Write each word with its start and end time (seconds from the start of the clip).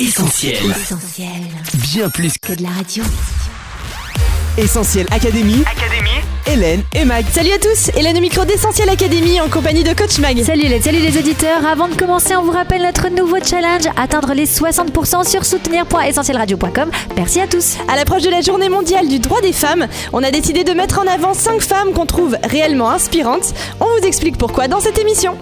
Essentiel. 0.00 0.54
Essentiel. 0.70 1.28
Bien 1.74 2.08
plus 2.08 2.38
Que 2.38 2.52
de 2.52 2.62
la 2.62 2.68
radio. 2.68 3.02
Essentiel 4.56 5.08
Académie. 5.10 5.64
Académie. 5.66 6.20
Hélène 6.46 6.84
et 6.94 7.04
Mag. 7.04 7.24
Salut 7.32 7.50
à 7.50 7.58
tous, 7.58 7.90
Hélène 7.96 8.16
au 8.16 8.20
micro 8.20 8.44
d'Essentiel 8.44 8.88
Académie 8.88 9.40
en 9.40 9.48
compagnie 9.48 9.82
de 9.82 9.92
Coach 9.94 10.20
Mag. 10.20 10.40
Salut 10.44 10.68
les, 10.68 10.80
salut 10.80 11.00
les 11.00 11.18
auditeurs. 11.18 11.66
Avant 11.66 11.88
de 11.88 11.96
commencer, 11.96 12.36
on 12.36 12.44
vous 12.44 12.52
rappelle 12.52 12.82
notre 12.82 13.08
nouveau 13.08 13.38
challenge 13.44 13.88
atteindre 13.96 14.34
les 14.34 14.46
60% 14.46 15.28
sur 15.28 15.44
soutenir.essentielradio.com. 15.44 16.92
Merci 17.16 17.40
à 17.40 17.48
tous. 17.48 17.78
À 17.88 17.96
l'approche 17.96 18.22
de 18.22 18.30
la 18.30 18.40
journée 18.40 18.68
mondiale 18.68 19.08
du 19.08 19.18
droit 19.18 19.40
des 19.40 19.52
femmes, 19.52 19.88
on 20.12 20.22
a 20.22 20.30
décidé 20.30 20.62
de 20.62 20.74
mettre 20.74 21.00
en 21.00 21.08
avant 21.08 21.34
5 21.34 21.60
femmes 21.60 21.92
qu'on 21.92 22.06
trouve 22.06 22.36
réellement 22.44 22.90
inspirantes. 22.90 23.52
On 23.80 23.86
vous 23.98 24.06
explique 24.06 24.38
pourquoi 24.38 24.68
dans 24.68 24.78
cette 24.78 24.98
émission. 24.98 25.36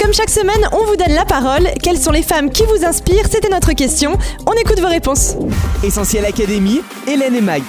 Comme 0.00 0.12
chaque 0.12 0.30
semaine, 0.30 0.68
on 0.72 0.84
vous 0.86 0.96
donne 0.96 1.14
la 1.14 1.24
parole. 1.24 1.68
Quelles 1.82 1.98
sont 1.98 2.12
les 2.12 2.22
femmes 2.22 2.50
qui 2.50 2.62
vous 2.64 2.84
inspirent 2.86 3.26
C'était 3.30 3.48
notre 3.48 3.72
question. 3.72 4.16
On 4.46 4.52
écoute 4.52 4.80
vos 4.80 4.88
réponses. 4.88 5.36
Essentiel 5.82 6.24
Académie. 6.24 6.80
Hélène 7.06 7.34
et 7.34 7.40
Mag. 7.40 7.62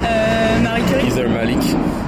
Heather 0.00 1.28
Malik. 1.28 1.58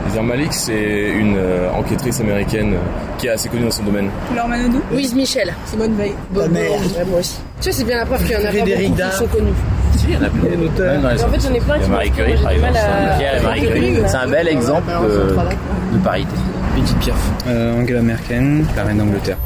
Heather 0.09 0.23
Malik, 0.23 0.53
c'est 0.53 1.11
une 1.11 1.37
euh, 1.37 1.71
enquêtrice 1.73 2.21
américaine 2.21 2.75
euh, 2.75 3.19
qui 3.19 3.27
est 3.27 3.30
assez 3.30 3.49
connue 3.49 3.65
dans 3.65 3.71
son 3.71 3.83
domaine. 3.83 4.11
Laure 4.35 4.49
Manodou 4.49 4.80
Louise 4.91 5.15
Michel. 5.15 5.52
Simone 5.66 5.95
Veil. 5.97 6.15
Bon, 6.30 6.49
bon, 6.49 6.55
ouais, 6.55 7.05
moi 7.07 7.21
aussi. 7.21 7.37
Tu 7.61 7.65
sais, 7.65 7.73
c'est 7.73 7.85
bien 7.85 7.99
la 7.99 8.07
preuve 8.07 8.23
qu'il 8.23 8.33
y 8.33 8.37
en 8.37 8.41
a 8.41 8.52
pas 8.52 8.59
beaucoup 8.59 9.11
qui 9.11 9.16
sont 9.16 9.27
connus. 9.27 9.52
Même 10.09 10.30
dans 10.77 11.09
les 11.09 11.15
Mais 11.15 11.23
en 11.23 11.29
fait, 11.29 11.41
j'en 11.41 11.55
ai 11.55 11.61
plein 11.61 11.79
qui 11.79 11.80
Il 11.80 11.83
y 11.83 11.85
a 11.85 11.89
Marie 11.89 12.11
Curie, 12.11 12.37
par 12.43 12.51
exemple. 12.52 12.73
Pierre 13.19 13.37
et 13.37 13.43
Marie 13.43 13.61
Curie. 13.66 13.97
C'est 14.07 14.16
un 14.16 14.29
bel 14.29 14.49
exemple 14.49 14.91
de, 15.02 15.97
de 15.99 16.02
parité. 16.02 16.35
Edith 16.80 16.98
Piaf. 16.98 17.16
Euh, 17.47 17.79
Angela 17.79 18.01
Merkel, 18.01 18.65
la 18.75 18.84
reine 18.84 18.98
d'Angleterre. 18.98 19.37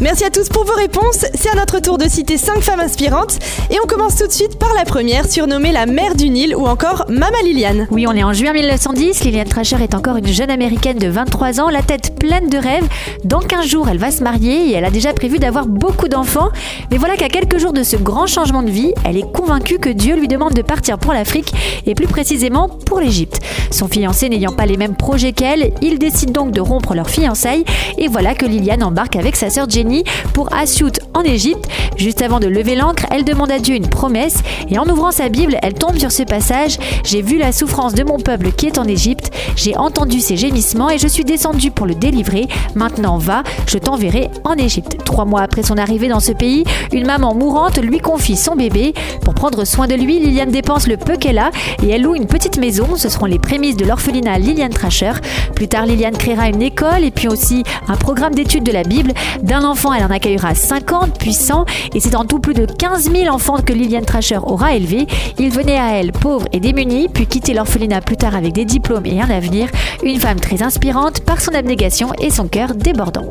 Merci 0.00 0.24
à 0.24 0.30
tous 0.30 0.48
pour 0.48 0.64
vos 0.64 0.74
réponses. 0.74 1.24
C'est 1.34 1.50
à 1.50 1.54
notre 1.54 1.80
tour 1.80 1.98
de 1.98 2.08
citer 2.08 2.36
5 2.36 2.60
femmes 2.60 2.80
inspirantes. 2.80 3.38
Et 3.70 3.76
on 3.82 3.86
commence 3.86 4.16
tout 4.16 4.26
de 4.26 4.32
suite 4.32 4.58
par 4.58 4.74
la 4.74 4.84
première, 4.84 5.26
surnommée 5.30 5.72
la 5.72 5.86
mère 5.86 6.14
du 6.14 6.30
Nil 6.30 6.54
ou 6.56 6.66
encore 6.66 7.04
Mama 7.08 7.36
Liliane. 7.44 7.86
Oui, 7.90 8.06
on 8.08 8.12
est 8.12 8.22
en 8.24 8.32
juin 8.32 8.52
1910. 8.52 9.24
Lillian 9.24 9.44
Trasher 9.44 9.82
est 9.82 9.94
encore 9.94 10.16
une 10.16 10.26
jeune 10.26 10.50
américaine 10.50 10.98
de 10.98 11.08
23 11.08 11.60
ans, 11.60 11.68
la 11.68 11.82
tête 11.82 12.16
pleine 12.18 12.48
de 12.48 12.58
rêves. 12.58 12.88
Dans 13.24 13.38
15 13.40 13.66
jours, 13.66 13.88
elle 13.88 13.98
va 13.98 14.10
se 14.10 14.22
marier 14.22 14.70
et 14.70 14.72
elle 14.72 14.84
a 14.84 14.90
déjà 14.90 15.12
prévu 15.12 15.38
d'avoir 15.38 15.66
beaucoup 15.66 16.08
d'enfants. 16.08 16.50
Mais 16.90 16.98
voilà 16.98 17.16
qu'à 17.16 17.28
quelques 17.28 17.58
jours 17.58 17.72
de 17.72 17.82
ce 17.82 17.96
grand 17.96 18.26
changement 18.26 18.62
de 18.62 18.70
vie, 18.70 18.92
elle 19.04 19.16
est 19.16 19.32
convaincue 19.32 19.78
que 19.78 19.90
Dieu 19.90 20.16
lui 20.16 20.28
demande 20.28 20.54
de 20.54 20.62
partir 20.62 20.98
pour 20.98 21.12
l'Afrique 21.12 21.52
et 21.86 21.94
plus 21.94 22.08
précisément 22.08 22.68
pour 22.68 23.00
l'Égypte. 23.00 23.40
Son 23.70 23.88
fiancé 23.88 24.28
n'ayant 24.28 24.52
pas 24.52 24.66
les 24.66 24.76
mêmes 24.76 24.96
projets 24.96 25.32
qu'elle, 25.32 25.72
il 25.82 25.98
décide 25.98 26.32
donc 26.32 26.50
de 26.50 26.60
rompre 26.60 26.83
leur 26.92 27.08
fiançailles 27.08 27.64
et 27.96 28.08
voilà 28.08 28.34
que 28.34 28.44
Liliane 28.44 28.82
embarque 28.82 29.16
avec 29.16 29.36
sa 29.36 29.48
sœur 29.48 29.70
Jenny 29.70 30.04
pour 30.34 30.52
Assiout 30.52 30.92
en 31.14 31.22
Égypte. 31.22 31.66
Juste 31.96 32.20
avant 32.20 32.40
de 32.40 32.48
lever 32.48 32.74
l'ancre, 32.74 33.06
elle 33.10 33.24
demande 33.24 33.50
à 33.50 33.58
Dieu 33.58 33.76
une 33.76 33.88
promesse 33.88 34.42
et 34.68 34.78
en 34.78 34.86
ouvrant 34.86 35.12
sa 35.12 35.30
Bible, 35.30 35.56
elle 35.62 35.74
tombe 35.74 35.96
sur 35.96 36.12
ce 36.12 36.24
passage 36.24 36.76
J'ai 37.04 37.22
vu 37.22 37.38
la 37.38 37.52
souffrance 37.52 37.94
de 37.94 38.04
mon 38.04 38.18
peuple 38.18 38.52
qui 38.52 38.66
est 38.66 38.78
en 38.78 38.84
Égypte, 38.84 39.30
j'ai 39.56 39.76
entendu 39.76 40.20
ses 40.20 40.36
gémissements 40.36 40.90
et 40.90 40.98
je 40.98 41.08
suis 41.08 41.24
descendue 41.24 41.70
pour 41.70 41.86
le 41.86 41.94
délivrer. 41.94 42.48
Maintenant 42.74 43.18
va, 43.18 43.42
je 43.66 43.78
t'enverrai 43.78 44.30
en 44.44 44.54
Égypte. 44.54 44.98
Trois 45.04 45.24
mois 45.24 45.42
après 45.42 45.62
son 45.62 45.78
arrivée 45.78 46.08
dans 46.08 46.20
ce 46.20 46.32
pays, 46.32 46.64
une 46.92 47.06
maman 47.06 47.34
mourante 47.34 47.78
lui 47.78 48.00
confie 48.00 48.36
son 48.36 48.56
bébé. 48.56 48.94
Pour 49.22 49.34
prendre 49.34 49.64
soin 49.64 49.86
de 49.86 49.94
lui, 49.94 50.18
Liliane 50.18 50.50
dépense 50.50 50.88
le 50.88 50.96
peu 50.96 51.16
qu'elle 51.16 51.38
a 51.38 51.50
et 51.82 51.90
elle 51.90 52.02
loue 52.02 52.14
une 52.14 52.26
petite 52.26 52.58
maison. 52.58 52.96
Ce 52.96 53.08
seront 53.08 53.26
les 53.26 53.38
prémices 53.38 53.76
de 53.76 53.84
l'orphelinat 53.84 54.38
Liliane 54.38 54.72
Trasher. 54.72 55.12
Plus 55.54 55.68
tard, 55.68 55.86
Liliane 55.86 56.16
créera 56.16 56.48
une 56.48 56.62
école 56.64 57.04
et 57.04 57.10
puis 57.10 57.28
aussi 57.28 57.62
un 57.88 57.96
programme 57.96 58.34
d'études 58.34 58.64
de 58.64 58.72
la 58.72 58.82
Bible. 58.82 59.12
D'un 59.42 59.64
enfant, 59.64 59.92
elle 59.92 60.04
en 60.04 60.10
accueillera 60.10 60.54
50, 60.54 61.18
puis 61.18 61.34
100 61.34 61.64
et 61.94 62.00
c'est 62.00 62.14
en 62.16 62.24
tout 62.24 62.38
plus 62.38 62.54
de 62.54 62.66
15 62.66 63.10
000 63.10 63.34
enfants 63.34 63.58
que 63.62 63.72
Liliane 63.72 64.04
Trasher 64.04 64.38
aura 64.42 64.74
élevés. 64.74 65.06
Ils 65.38 65.50
venaient 65.50 65.78
à 65.78 65.98
elle 65.98 66.12
pauvres 66.12 66.48
et 66.52 66.60
démunis, 66.60 67.08
puis 67.08 67.26
quitter 67.26 67.54
l'orphelinat 67.54 68.00
plus 68.00 68.16
tard 68.16 68.34
avec 68.34 68.52
des 68.52 68.64
diplômes 68.64 69.06
et 69.06 69.20
un 69.20 69.30
avenir. 69.30 69.68
Une 70.02 70.20
femme 70.20 70.40
très 70.40 70.62
inspirante 70.62 71.20
par 71.20 71.40
son 71.40 71.54
abnégation 71.54 72.12
et 72.20 72.30
son 72.30 72.48
cœur 72.48 72.74
débordant. 72.74 73.28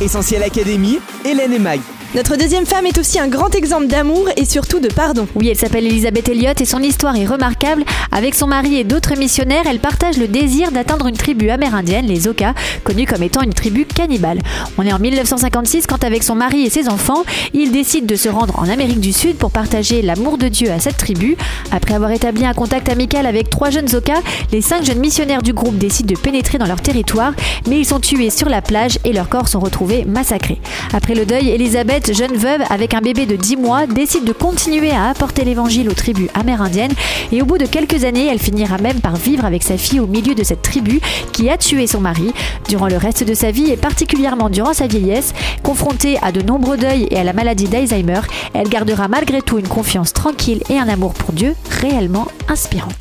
Essentiel 0.00 0.42
Académie. 0.42 0.98
Hélène 1.24 1.52
et 1.52 1.58
Mag. 1.58 1.80
Notre 2.16 2.36
deuxième 2.36 2.64
femme 2.64 2.86
est 2.86 2.96
aussi 2.96 3.18
un 3.18 3.28
grand 3.28 3.54
exemple 3.54 3.88
d'amour 3.88 4.26
et 4.38 4.46
surtout 4.46 4.80
de 4.80 4.88
pardon. 4.88 5.28
Oui, 5.34 5.48
elle 5.50 5.56
s'appelle 5.58 5.84
Elisabeth 5.84 6.30
Elliott 6.30 6.58
et 6.58 6.64
son 6.64 6.82
histoire 6.82 7.14
est 7.14 7.26
remarquable. 7.26 7.84
Avec 8.10 8.34
son 8.34 8.46
mari 8.46 8.76
et 8.76 8.84
d'autres 8.84 9.18
missionnaires, 9.18 9.64
elle 9.66 9.80
partage 9.80 10.16
le 10.16 10.26
désir 10.26 10.72
d'atteindre 10.72 11.08
une 11.08 11.16
tribu 11.18 11.50
amérindienne, 11.50 12.06
les 12.06 12.26
Oka, 12.26 12.54
connue 12.84 13.04
comme 13.04 13.22
étant 13.22 13.42
une 13.42 13.52
tribu 13.52 13.84
cannibale. 13.84 14.38
On 14.78 14.86
est 14.86 14.94
en 14.94 14.98
1956 14.98 15.86
quand 15.86 16.04
avec 16.04 16.22
son 16.22 16.34
mari 16.34 16.64
et 16.64 16.70
ses 16.70 16.88
enfants, 16.88 17.22
ils 17.52 17.70
décident 17.70 18.06
de 18.06 18.16
se 18.16 18.30
rendre 18.30 18.58
en 18.58 18.66
Amérique 18.66 19.00
du 19.00 19.12
Sud 19.12 19.36
pour 19.36 19.50
partager 19.50 20.00
l'amour 20.00 20.38
de 20.38 20.48
Dieu 20.48 20.70
à 20.70 20.80
cette 20.80 20.96
tribu. 20.96 21.36
Après 21.70 21.92
avoir 21.92 22.12
établi 22.12 22.46
un 22.46 22.54
contact 22.54 22.88
amical 22.88 23.26
avec 23.26 23.50
trois 23.50 23.68
jeunes 23.68 23.94
Oka, 23.94 24.22
les 24.52 24.62
cinq 24.62 24.84
jeunes 24.84 25.00
missionnaires 25.00 25.42
du 25.42 25.52
groupe 25.52 25.76
décident 25.76 26.14
de 26.14 26.18
pénétrer 26.18 26.56
dans 26.56 26.64
leur 26.66 26.80
territoire, 26.80 27.34
mais 27.68 27.78
ils 27.78 27.84
sont 27.84 28.00
tués 28.00 28.30
sur 28.30 28.48
la 28.48 28.62
plage 28.62 28.98
et 29.04 29.12
leurs 29.12 29.28
corps 29.28 29.48
sont 29.48 29.60
retrouvés 29.60 30.06
massacrés. 30.06 30.62
Après 30.94 31.14
le 31.14 31.26
deuil, 31.26 31.50
Elisabeth 31.50 32.05
jeune 32.12 32.36
veuve 32.36 32.62
avec 32.70 32.94
un 32.94 33.00
bébé 33.00 33.26
de 33.26 33.36
10 33.36 33.56
mois, 33.56 33.86
décide 33.86 34.24
de 34.24 34.32
continuer 34.32 34.90
à 34.90 35.08
apporter 35.08 35.44
l'évangile 35.44 35.88
aux 35.88 35.94
tribus 35.94 36.28
amérindiennes 36.34 36.92
et 37.32 37.42
au 37.42 37.44
bout 37.44 37.58
de 37.58 37.66
quelques 37.66 38.04
années, 38.04 38.26
elle 38.26 38.38
finira 38.38 38.78
même 38.78 39.00
par 39.00 39.16
vivre 39.16 39.44
avec 39.44 39.62
sa 39.62 39.76
fille 39.76 40.00
au 40.00 40.06
milieu 40.06 40.34
de 40.34 40.44
cette 40.44 40.62
tribu 40.62 41.00
qui 41.32 41.50
a 41.50 41.56
tué 41.56 41.86
son 41.86 42.00
mari. 42.00 42.32
Durant 42.68 42.88
le 42.88 42.96
reste 42.96 43.24
de 43.24 43.34
sa 43.34 43.50
vie 43.50 43.70
et 43.70 43.76
particulièrement 43.76 44.50
durant 44.50 44.74
sa 44.74 44.86
vieillesse, 44.86 45.32
confrontée 45.62 46.18
à 46.22 46.32
de 46.32 46.42
nombreux 46.42 46.76
deuils 46.76 47.08
et 47.10 47.18
à 47.18 47.24
la 47.24 47.32
maladie 47.32 47.68
d'Alzheimer, 47.68 48.20
elle 48.54 48.68
gardera 48.68 49.08
malgré 49.08 49.42
tout 49.42 49.58
une 49.58 49.68
confiance 49.68 50.12
tranquille 50.12 50.62
et 50.70 50.78
un 50.78 50.88
amour 50.88 51.14
pour 51.14 51.32
Dieu 51.32 51.54
réellement 51.80 52.26
inspirant. 52.48 52.92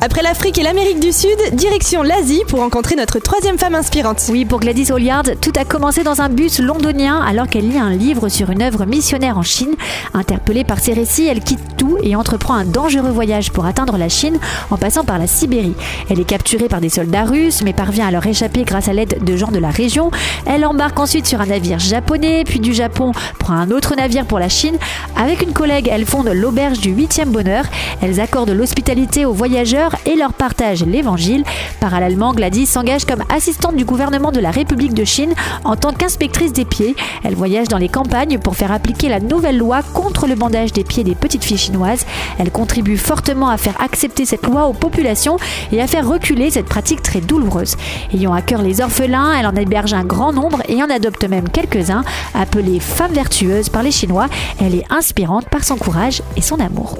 Après 0.00 0.22
l'Afrique 0.22 0.58
et 0.58 0.62
l'Amérique 0.62 1.00
du 1.00 1.10
Sud, 1.10 1.36
direction 1.54 2.04
l'Asie 2.04 2.44
pour 2.46 2.60
rencontrer 2.60 2.94
notre 2.94 3.18
troisième 3.18 3.58
femme 3.58 3.74
inspirante. 3.74 4.22
Oui, 4.28 4.44
pour 4.44 4.60
Gladys 4.60 4.92
Holliard, 4.92 5.24
tout 5.40 5.50
a 5.58 5.64
commencé 5.64 6.04
dans 6.04 6.20
un 6.20 6.28
bus 6.28 6.60
londonien 6.60 7.20
alors 7.20 7.48
qu'elle 7.48 7.68
lit 7.68 7.78
un 7.78 7.90
livre 7.90 8.28
sur 8.28 8.50
une 8.50 8.62
œuvre 8.62 8.86
missionnaire 8.86 9.38
en 9.38 9.42
Chine. 9.42 9.74
Interpellée 10.14 10.62
par 10.62 10.78
ses 10.78 10.92
récits, 10.92 11.26
elle 11.26 11.40
quitte 11.40 11.76
tout 11.76 11.98
et 12.00 12.14
entreprend 12.14 12.54
un 12.54 12.64
dangereux 12.64 13.10
voyage 13.10 13.50
pour 13.50 13.66
atteindre 13.66 13.98
la 13.98 14.08
Chine 14.08 14.38
en 14.70 14.76
passant 14.76 15.02
par 15.02 15.18
la 15.18 15.26
Sibérie. 15.26 15.74
Elle 16.08 16.20
est 16.20 16.24
capturée 16.24 16.68
par 16.68 16.80
des 16.80 16.90
soldats 16.90 17.24
russes 17.24 17.62
mais 17.64 17.72
parvient 17.72 18.06
à 18.06 18.12
leur 18.12 18.24
échapper 18.24 18.62
grâce 18.62 18.86
à 18.86 18.92
l'aide 18.92 19.24
de 19.24 19.36
gens 19.36 19.50
de 19.50 19.58
la 19.58 19.70
région. 19.70 20.12
Elle 20.46 20.64
embarque 20.64 21.00
ensuite 21.00 21.26
sur 21.26 21.40
un 21.40 21.46
navire 21.46 21.80
japonais, 21.80 22.44
puis 22.46 22.60
du 22.60 22.72
Japon 22.72 23.10
prend 23.40 23.54
un 23.54 23.72
autre 23.72 23.96
navire 23.96 24.26
pour 24.26 24.38
la 24.38 24.48
Chine. 24.48 24.78
Avec 25.16 25.42
une 25.42 25.52
collègue, 25.52 25.90
elle 25.92 26.06
fonde 26.06 26.28
l'auberge 26.28 26.78
du 26.78 26.94
8e 26.94 27.30
bonheur. 27.30 27.64
Elles 28.00 28.20
accordent 28.20 28.50
l'hospitalité 28.50 29.24
aux 29.24 29.32
voyageurs 29.32 29.87
et 30.06 30.16
leur 30.16 30.32
partagent 30.32 30.84
l'évangile. 30.84 31.44
Parallèlement, 31.80 32.32
Gladys 32.32 32.66
s'engage 32.66 33.04
comme 33.04 33.24
assistante 33.34 33.76
du 33.76 33.84
gouvernement 33.84 34.32
de 34.32 34.40
la 34.40 34.50
République 34.50 34.94
de 34.94 35.04
Chine 35.04 35.34
en 35.64 35.76
tant 35.76 35.92
qu'inspectrice 35.92 36.52
des 36.52 36.64
pieds. 36.64 36.96
Elle 37.24 37.34
voyage 37.34 37.68
dans 37.68 37.78
les 37.78 37.88
campagnes 37.88 38.38
pour 38.38 38.56
faire 38.56 38.72
appliquer 38.72 39.08
la 39.08 39.20
nouvelle 39.20 39.58
loi 39.58 39.82
contre 39.94 40.26
le 40.26 40.34
bandage 40.34 40.72
des 40.72 40.84
pieds 40.84 41.04
des 41.04 41.14
petites 41.14 41.44
filles 41.44 41.58
chinoises. 41.58 42.04
Elle 42.38 42.50
contribue 42.50 42.96
fortement 42.96 43.48
à 43.48 43.56
faire 43.56 43.80
accepter 43.80 44.24
cette 44.24 44.46
loi 44.46 44.66
aux 44.66 44.72
populations 44.72 45.36
et 45.72 45.80
à 45.80 45.86
faire 45.86 46.06
reculer 46.06 46.50
cette 46.50 46.66
pratique 46.66 47.02
très 47.02 47.20
douloureuse. 47.20 47.76
Ayant 48.12 48.32
à 48.32 48.42
cœur 48.42 48.62
les 48.62 48.80
orphelins, 48.80 49.34
elle 49.38 49.46
en 49.46 49.54
héberge 49.54 49.94
un 49.94 50.04
grand 50.04 50.32
nombre 50.32 50.62
et 50.68 50.82
en 50.82 50.90
adopte 50.90 51.24
même 51.28 51.48
quelques-uns, 51.48 52.04
appelées 52.34 52.80
femmes 52.80 53.12
vertueuses 53.12 53.68
par 53.68 53.82
les 53.82 53.90
Chinois. 53.90 54.26
Elle 54.60 54.74
est 54.74 54.84
inspirante 54.90 55.48
par 55.48 55.64
son 55.64 55.76
courage 55.76 56.22
et 56.36 56.42
son 56.42 56.60
amour. 56.60 56.98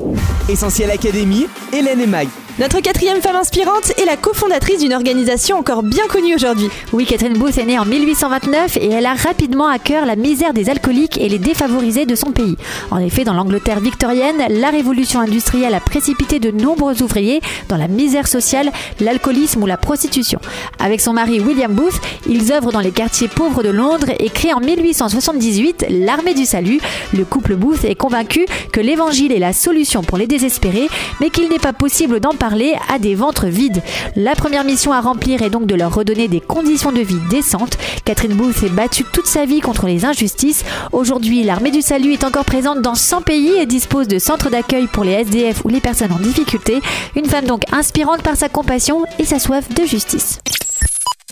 Essentiel 0.48 0.91
Académie. 0.91 1.47
Hélène 1.72 2.00
et 2.00 2.06
Mag. 2.06 2.28
Notre 2.59 2.81
quatrième 2.81 3.21
femme 3.21 3.37
inspirante 3.37 3.93
est 4.01 4.05
la 4.05 4.17
cofondatrice 4.17 4.81
d'une 4.81 4.93
organisation 4.93 5.59
encore 5.59 5.85
bien 5.85 6.09
connue 6.09 6.35
aujourd'hui. 6.35 6.69
Oui, 6.93 7.07
Catherine 7.07 7.39
Booth 7.39 7.57
est 7.57 7.65
née 7.65 7.79
en 7.79 7.85
1829 7.85 8.79
et 8.79 8.91
elle 8.91 9.07
a 9.07 9.15
rapidement 9.15 9.69
à 9.69 9.79
cœur 9.79 10.05
la 10.05 10.17
misère 10.17 10.53
des 10.53 10.69
alcooliques 10.69 11.19
et 11.19 11.29
les 11.29 11.39
défavorisés 11.39 12.05
de 12.05 12.17
son 12.17 12.33
pays. 12.33 12.57
En 12.91 12.99
effet, 12.99 13.23
dans 13.23 13.33
l'Angleterre 13.33 13.79
victorienne, 13.79 14.43
la 14.51 14.71
révolution 14.71 15.21
industrielle 15.21 15.72
a 15.72 15.78
précipité 15.78 16.41
de 16.41 16.51
nombreux 16.51 17.01
ouvriers 17.01 17.41
dans 17.69 17.77
la 17.77 17.87
misère 17.87 18.27
sociale, 18.27 18.72
l'alcoolisme 18.99 19.63
ou 19.63 19.66
la 19.66 19.77
prostitution. 19.77 20.41
Avec 20.81 21.01
son 21.01 21.13
mari 21.13 21.39
William 21.39 21.72
Booth, 21.72 22.01
ils 22.28 22.51
œuvrent 22.51 22.72
dans 22.72 22.81
les 22.81 22.91
quartiers 22.91 23.28
pauvres 23.28 23.63
de 23.63 23.71
Londres 23.71 24.11
et 24.19 24.31
créent 24.31 24.53
en 24.53 24.61
1878 24.61 25.87
l'armée 25.91 26.34
du 26.34 26.45
salut. 26.45 26.81
Le 27.16 27.25
couple 27.25 27.54
Booth 27.54 27.84
est 27.84 27.95
convaincu 27.95 28.47
que 28.72 28.81
l'évangile 28.81 29.31
est 29.31 29.39
la 29.39 29.53
solution 29.53 30.03
pour 30.03 30.19
les 30.19 30.27
désespérés, 30.27 30.89
mais 31.21 31.31
qu'il 31.31 31.49
n'est 31.51 31.61
pas 31.61 31.72
possible 31.72 32.19
d'en 32.19 32.31
parler 32.34 32.47
à 32.89 32.98
des 32.98 33.15
ventres 33.15 33.47
vides. 33.47 33.83
La 34.16 34.34
première 34.34 34.65
mission 34.65 34.92
à 34.92 35.00
remplir 35.00 35.42
est 35.42 35.50
donc 35.50 35.66
de 35.66 35.74
leur 35.74 35.95
redonner 35.95 36.28
des 36.28 36.41
conditions 36.41 36.92
de 36.92 37.00
vie 37.00 37.21
décentes. 37.30 37.77
Catherine 38.04 38.34
Booth 38.34 38.56
s'est 38.56 38.68
battue 38.68 39.04
toute 39.04 39.27
sa 39.27 39.45
vie 39.45 39.60
contre 39.60 39.86
les 39.86 40.04
injustices. 40.04 40.65
Aujourd'hui, 40.92 41.42
l'armée 41.42 41.71
du 41.71 41.83
salut 41.83 42.12
est 42.12 42.24
encore 42.24 42.45
présente 42.45 42.83
dans 42.83 42.95
100 42.95 43.22
pays 43.22 43.53
et 43.59 43.66
dispose 43.66 44.09
de 44.09 44.18
centres 44.18 44.50
d'accueil 44.50 44.86
pour 44.86 45.04
les 45.04 45.12
SDF 45.12 45.65
ou 45.65 45.68
les 45.68 45.80
personnes 45.80 46.12
en 46.12 46.18
difficulté. 46.18 46.80
Une 47.16 47.27
femme 47.27 47.47
donc 47.47 47.62
inspirante 47.72 48.22
par 48.22 48.36
sa 48.36 48.48
compassion 48.48 49.04
et 49.18 49.24
sa 49.24 49.39
soif 49.39 49.68
de 49.68 49.84
justice. 49.84 50.41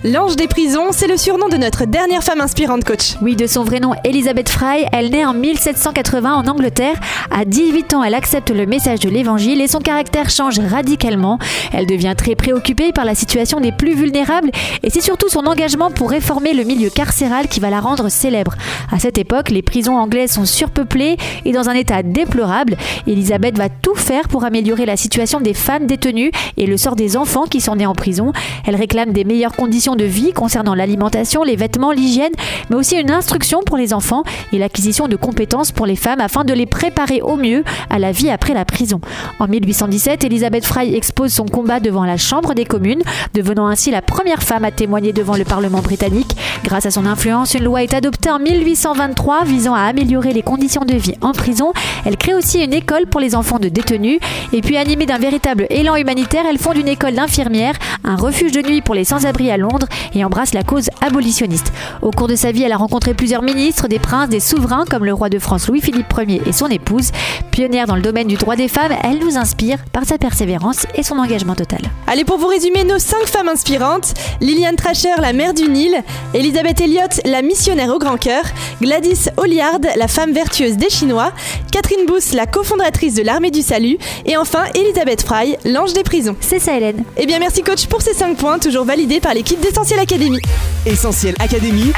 L'ange 0.09 0.37
des 0.37 0.47
prisons, 0.47 0.93
c'est 0.93 1.09
le 1.09 1.17
surnom 1.17 1.49
de 1.49 1.57
notre 1.57 1.85
dernière 1.85 2.23
femme 2.23 2.41
inspirante 2.41 2.85
coach. 2.85 3.17
Oui, 3.23 3.35
de 3.35 3.49
son 3.49 3.65
vrai 3.65 3.81
nom 3.81 3.91
Elizabeth 4.05 4.49
Fry, 4.49 4.85
elle 4.93 5.11
naît 5.11 5.25
en 5.25 5.35
1780 5.35 6.33
en 6.33 6.47
Angleterre. 6.47 6.95
À 7.33 7.45
18 7.45 7.93
ans, 7.93 8.05
elle 8.05 8.15
accepte 8.15 8.51
le 8.51 8.67
message 8.67 9.01
de 9.01 9.09
l'évangile 9.09 9.61
et 9.61 9.67
son 9.67 9.81
caractère 9.81 10.31
change 10.31 10.61
radicalement. 10.61 11.41
Elle 11.73 11.87
devient 11.87 12.15
très 12.17 12.37
préoccupée 12.37 12.93
par 12.93 13.05
la 13.05 13.17
situation 13.17 13.59
des 13.59 13.73
plus 13.73 13.95
vulnérables 13.95 14.53
et 14.85 14.91
c'est 14.91 15.01
surtout 15.01 15.29
son 15.29 15.45
engagement 15.45 15.91
pour 15.91 16.11
réformer 16.11 16.55
le 16.55 16.63
milieu 16.63 16.89
carcéral 16.89 17.49
qui 17.49 17.59
va 17.59 17.71
la 17.71 17.81
rendre 17.81 18.09
célèbre. 18.09 18.55
À 18.93 19.01
cette 19.01 19.19
époque, 19.19 19.51
les 19.51 19.63
prisons 19.63 19.97
anglaises 19.97 20.31
sont 20.31 20.45
surpeuplées 20.45 21.17
et 21.45 21.51
dans 21.51 21.69
un 21.69 21.75
état 21.75 22.05
déplorable. 22.05 22.77
Elisabeth 23.09 23.59
va 23.59 23.69
tout 23.69 23.97
faire 23.97 24.29
pour 24.29 24.45
améliorer 24.45 24.87
la 24.87 24.97
situation 24.97 25.41
des 25.41 25.55
femmes 25.55 25.89
détenues 25.89 26.31
et 26.57 26.67
le 26.67 26.77
sort 26.77 26.95
des 26.95 27.17
enfants 27.17 27.47
qui 27.47 27.61
sont 27.61 27.75
nés 27.75 27.87
en 27.87 27.95
prison. 27.95 28.33
Elle 28.69 28.77
réclame 28.77 29.11
des 29.11 29.25
meilleures 29.25 29.57
conditions 29.57 29.96
de 29.97 30.05
vie 30.05 30.33
concernant 30.33 30.75
l'alimentation, 30.75 31.43
les 31.43 31.57
vêtements, 31.57 31.93
l'hygiène, 31.93 32.33
mais 32.71 32.77
aussi 32.77 32.97
une 32.97 33.11
instruction 33.11 33.61
pour 33.65 33.77
les 33.77 33.93
enfants 33.93 34.23
et 34.53 34.59
l'acquisition 34.59 35.09
de 35.09 35.17
compétences 35.17 35.73
pour 35.73 35.87
les 35.87 35.97
femmes 35.97 36.21
afin 36.21 36.45
de 36.45 36.53
les 36.53 36.67
préparer 36.67 37.21
au 37.23 37.37
mieux 37.37 37.65
à 37.91 37.99
la 37.99 38.13
vie 38.13 38.31
après 38.31 38.55
la 38.55 38.65
prison. 38.65 39.01
En 39.39 39.49
1817, 39.49 40.25
Elisabeth 40.25 40.65
Fry 40.65 40.95
expose 40.95 41.33
son 41.33 41.47
combat 41.47 41.81
devant 41.81 42.05
la 42.05 42.17
Chambre 42.17 42.55
des 42.55 42.65
communes, 42.65 43.03
devenant 43.35 43.67
ainsi 43.67 43.91
la 43.91 44.03
première 44.03 44.43
femme 44.43 44.65
à 44.65 44.71
témoigner 44.71 45.13
devant 45.13 45.37
le 45.37 45.45
Parlement 45.45 45.81
britannique. 45.81 46.37
Grâce 46.65 46.87
à 46.87 46.91
son 46.91 47.07
influence, 47.07 47.55
une 47.55 47.65
loi 47.65 47.83
est 47.83 47.95
adoptée 47.95 48.31
en 48.31 48.39
1823 48.39 49.45
visant 49.45 49.75
à 49.75 49.83
améliorer 49.83 50.33
les 50.33 50.43
conditions 50.43 50.85
de 50.85 50.95
vie 50.95 51.15
en 51.21 51.33
prison. 51.33 51.73
Elle 52.05 52.17
crée 52.17 52.35
aussi 52.35 52.63
une 52.63 52.73
école 52.73 53.07
pour 53.07 53.21
les 53.21 53.35
enfants 53.35 53.59
de 53.59 53.69
détenus. 53.69 54.19
Et 54.53 54.61
puis 54.61 54.77
animée 54.77 55.07
d'un 55.07 55.19
véritable 55.19 55.67
élan 55.71 55.97
humanitaire, 55.97 56.45
elle 56.49 56.59
fonde 56.59 56.77
une 56.77 56.89
école 56.89 57.15
d'infirmières, 57.15 57.75
un 58.05 58.17
refuge 58.17 58.53
de 58.53 58.63
nuit 58.63 58.81
pour 58.81 58.95
les 58.95 59.05
sans-abri 59.05 59.51
à 59.51 59.57
Londres 59.57 59.76
et 60.15 60.25
embrasse 60.25 60.55
la 60.55 60.63
cause 60.63 60.91
abolitionniste. 61.01 61.73
Au 62.03 62.11
cours 62.11 62.29
de 62.29 62.37
sa 62.37 62.53
vie, 62.53 62.63
elle 62.63 62.73
a 62.73 62.77
rencontré 62.77 63.15
plusieurs 63.15 63.43
ministres, 63.43 63.89
des 63.89 63.99
princes, 63.99 64.29
des 64.29 64.41
souverains 64.41 64.85
comme 64.89 65.05
le 65.05 65.13
roi 65.13 65.29
de 65.29 65.39
France 65.39 65.69
Louis-Philippe 65.69 66.13
Ier 66.27 66.43
et 66.47 66.53
son 66.53 66.69
épouse. 66.69 67.11
Pionnière 67.51 67.87
dans 67.87 67.97
le 67.97 68.03
domaine 68.03 68.27
du 68.27 68.37
droit 68.37 68.57
des 68.57 68.69
femmes, 68.69 68.93
elle 69.03 69.19
nous 69.19 69.37
inspire 69.37 69.79
par 69.93 70.05
sa 70.05 70.19
persévérance 70.19 70.87
et 70.95 71.03
son 71.03 71.19
engagement 71.19 71.55
total. 71.55 71.81
Allez, 72.07 72.25
pour 72.25 72.39
vous 72.39 72.47
résumer 72.47 72.85
nos 72.85 72.99
5 72.99 73.27
femmes 73.27 73.49
inspirantes, 73.49 74.15
Liliane 74.41 74.77
Tracher, 74.77 75.15
la 75.21 75.33
mère 75.33 75.55
du 75.55 75.69
Nil, 75.69 76.03
Elisabeth 76.35 76.81
Elliott, 76.81 77.21
la 77.25 77.43
missionnaire 77.43 77.91
au 77.95 77.99
grand 77.99 78.17
cœur, 78.17 78.45
Gladys 78.81 79.29
Holliard, 79.37 79.81
la 79.97 80.09
femme 80.09 80.33
vertueuse 80.33 80.77
des 80.77 80.91
Chinois, 80.91 81.33
Catherine 81.73 82.07
Booth, 82.07 82.33
la 82.33 82.47
cofondatrice 82.47 83.15
de 83.15 83.23
l'armée 83.23 83.51
du 83.51 83.63
salut, 83.63 83.99
et 84.25 84.37
enfin 84.37 84.65
Elisabeth 84.75 85.23
Fry, 85.23 85.57
l'ange 85.65 85.93
des 85.93 86.03
prisons. 86.03 86.37
C'est 86.41 86.59
ça, 86.59 86.77
Hélène. 86.77 87.05
Eh 87.17 87.27
bien, 87.27 87.39
merci 87.39 87.63
coach 87.63 87.87
pour 87.87 88.03
ces 88.03 88.15
5 88.15 88.37
points, 88.37 88.59
toujours 88.59 88.85
validés 88.85 89.21
par 89.21 89.35
l'équipe 89.35 89.61
d'Essentiel 89.61 90.01
Academy. 90.01 90.41
Essentiel 90.85 91.35
Académie. 91.39 91.93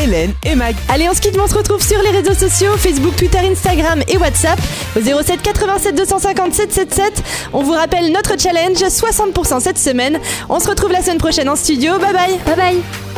Hélène 0.00 0.32
et 0.44 0.54
Mag. 0.54 0.76
Allez, 0.88 1.08
on 1.08 1.14
se 1.14 1.20
quitte, 1.20 1.34
mais 1.34 1.42
on 1.42 1.48
se 1.48 1.56
retrouve 1.56 1.82
sur 1.82 2.00
les 2.02 2.10
réseaux 2.10 2.34
sociaux 2.34 2.76
Facebook, 2.76 3.16
Twitter, 3.16 3.38
Instagram 3.38 4.02
et 4.06 4.16
WhatsApp 4.16 4.58
au 4.96 5.00
07 5.00 5.42
87 5.42 5.94
250 5.96 6.54
777. 6.54 7.22
On 7.52 7.62
vous 7.62 7.72
rappelle 7.72 8.12
notre 8.12 8.38
challenge 8.38 8.76
60% 8.76 9.60
cette 9.60 9.78
semaine. 9.78 10.20
On 10.48 10.60
se 10.60 10.68
retrouve 10.68 10.92
la 10.92 11.02
semaine 11.02 11.18
prochaine 11.18 11.48
en 11.48 11.56
studio. 11.56 11.98
Bye 11.98 12.12
bye. 12.12 12.38
Bye 12.46 12.56
bye. 12.56 13.17